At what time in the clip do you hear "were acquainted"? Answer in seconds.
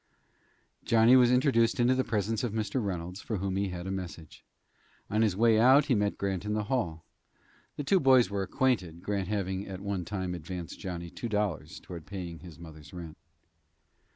8.27-9.03